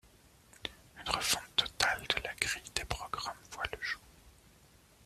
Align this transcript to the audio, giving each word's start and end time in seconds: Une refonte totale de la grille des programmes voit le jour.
Une 0.97 1.11
refonte 1.13 1.55
totale 1.55 2.01
de 2.09 2.23
la 2.23 2.33
grille 2.33 2.71
des 2.73 2.85
programmes 2.85 3.37
voit 3.51 3.65
le 3.71 3.79
jour. 3.83 4.01